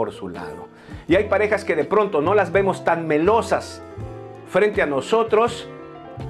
por 0.00 0.12
su 0.12 0.30
lado. 0.30 0.68
Y 1.08 1.16
hay 1.16 1.24
parejas 1.24 1.62
que 1.62 1.76
de 1.76 1.84
pronto 1.84 2.22
no 2.22 2.32
las 2.32 2.52
vemos 2.52 2.84
tan 2.84 3.06
melosas 3.06 3.82
frente 4.48 4.80
a 4.80 4.86
nosotros, 4.86 5.68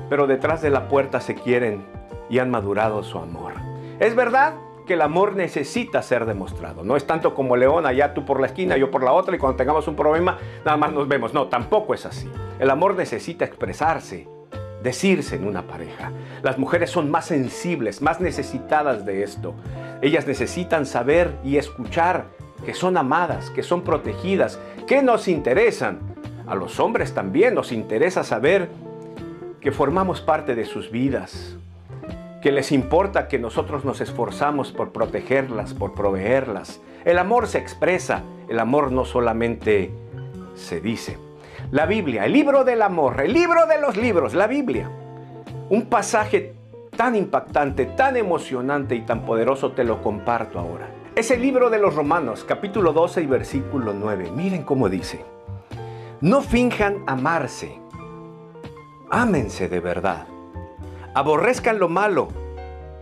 pero 0.08 0.26
detrás 0.26 0.60
de 0.60 0.70
la 0.70 0.88
puerta 0.88 1.20
se 1.20 1.36
quieren 1.36 1.84
y 2.28 2.40
han 2.40 2.50
madurado 2.50 3.04
su 3.04 3.16
amor. 3.16 3.52
Es 4.00 4.16
verdad 4.16 4.54
que 4.88 4.94
el 4.94 5.02
amor 5.02 5.36
necesita 5.36 6.02
ser 6.02 6.26
demostrado. 6.26 6.82
No 6.82 6.96
es 6.96 7.06
tanto 7.06 7.32
como 7.32 7.54
León, 7.54 7.86
allá 7.86 8.12
tú 8.12 8.24
por 8.24 8.40
la 8.40 8.48
esquina, 8.48 8.76
yo 8.76 8.90
por 8.90 9.04
la 9.04 9.12
otra, 9.12 9.36
y 9.36 9.38
cuando 9.38 9.56
tengamos 9.56 9.86
un 9.86 9.94
problema, 9.94 10.36
nada 10.64 10.76
más 10.76 10.92
nos 10.92 11.06
vemos. 11.06 11.32
No, 11.32 11.46
tampoco 11.46 11.94
es 11.94 12.04
así. 12.06 12.28
El 12.58 12.70
amor 12.70 12.96
necesita 12.96 13.44
expresarse, 13.44 14.26
decirse 14.82 15.36
en 15.36 15.46
una 15.46 15.62
pareja. 15.62 16.10
Las 16.42 16.58
mujeres 16.58 16.90
son 16.90 17.08
más 17.08 17.26
sensibles, 17.26 18.02
más 18.02 18.20
necesitadas 18.20 19.06
de 19.06 19.22
esto. 19.22 19.54
Ellas 20.02 20.26
necesitan 20.26 20.86
saber 20.86 21.36
y 21.44 21.56
escuchar 21.56 22.39
que 22.64 22.74
son 22.74 22.96
amadas, 22.96 23.50
que 23.50 23.62
son 23.62 23.82
protegidas, 23.82 24.58
que 24.86 25.02
nos 25.02 25.28
interesan. 25.28 26.00
A 26.46 26.54
los 26.54 26.80
hombres 26.80 27.14
también 27.14 27.54
nos 27.54 27.72
interesa 27.72 28.24
saber 28.24 28.68
que 29.60 29.72
formamos 29.72 30.20
parte 30.20 30.54
de 30.54 30.64
sus 30.64 30.90
vidas, 30.90 31.56
que 32.42 32.50
les 32.50 32.72
importa 32.72 33.28
que 33.28 33.38
nosotros 33.38 33.84
nos 33.84 34.00
esforzamos 34.00 34.72
por 34.72 34.92
protegerlas, 34.92 35.74
por 35.74 35.94
proveerlas. 35.94 36.80
El 37.04 37.18
amor 37.18 37.46
se 37.46 37.58
expresa, 37.58 38.22
el 38.48 38.58
amor 38.58 38.90
no 38.90 39.04
solamente 39.04 39.90
se 40.54 40.80
dice. 40.80 41.18
La 41.70 41.86
Biblia, 41.86 42.24
el 42.24 42.32
libro 42.32 42.64
del 42.64 42.82
amor, 42.82 43.20
el 43.20 43.32
libro 43.32 43.66
de 43.66 43.80
los 43.80 43.96
libros, 43.96 44.34
la 44.34 44.46
Biblia. 44.46 44.90
Un 45.68 45.86
pasaje 45.86 46.54
tan 46.96 47.14
impactante, 47.14 47.86
tan 47.86 48.16
emocionante 48.16 48.94
y 48.94 49.02
tan 49.02 49.24
poderoso 49.24 49.72
te 49.72 49.84
lo 49.84 50.02
comparto 50.02 50.58
ahora. 50.58 50.88
Es 51.20 51.30
el 51.30 51.42
libro 51.42 51.68
de 51.68 51.78
los 51.78 51.96
Romanos, 51.96 52.46
capítulo 52.48 52.94
12 52.94 53.20
y 53.20 53.26
versículo 53.26 53.92
9. 53.92 54.32
Miren 54.34 54.62
cómo 54.62 54.88
dice. 54.88 55.22
No 56.22 56.40
finjan 56.40 57.04
amarse. 57.06 57.78
Ámense 59.10 59.68
de 59.68 59.80
verdad. 59.80 60.26
Aborrezcan 61.12 61.78
lo 61.78 61.90
malo. 61.90 62.28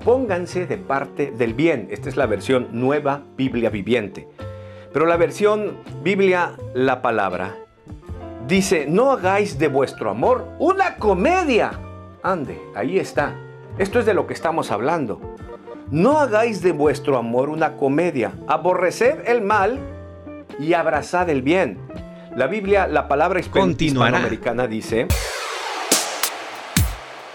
Pónganse 0.05 0.67
de 0.67 0.79
parte 0.79 1.31
del 1.31 1.55
bien. 1.55 1.87
Esta 1.93 2.09
es 2.09 2.17
la 2.17 2.27
versión 2.27 2.71
nueva 2.73 3.23
Biblia 3.37 3.71
viviente. 3.71 4.29
Pero 4.93 5.07
la 5.07 5.17
versión 5.17 5.77
Biblia 6.03 6.57
la 6.75 7.03
palabra 7.03 7.55
dice, 8.49 8.87
no 8.89 9.13
hagáis 9.13 9.61
de 9.61 9.69
vuestro 9.69 10.11
amor 10.11 10.49
una 10.59 10.97
comedia. 10.97 11.71
Ande, 12.25 12.61
ahí 12.75 12.99
está. 12.99 13.37
Esto 13.79 14.01
es 14.01 14.07
de 14.07 14.15
lo 14.15 14.27
que 14.27 14.35
estamos 14.35 14.73
hablando. 14.73 15.21
No 15.91 16.19
hagáis 16.19 16.61
de 16.61 16.73
vuestro 16.73 17.17
amor 17.17 17.49
una 17.49 17.77
comedia. 17.77 18.33
Aborreced 18.47 19.27
el 19.27 19.41
mal 19.41 19.79
y 20.59 20.75
abrazad 20.75 21.31
el 21.31 21.41
bien. 21.41 21.79
La 22.37 22.47
Biblia, 22.47 22.87
la 22.87 23.09
palabra 23.09 23.41
hispanoamericana 23.41 24.67
dice, 24.67 25.09